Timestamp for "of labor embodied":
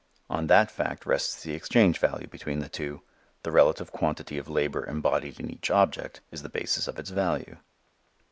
4.39-5.39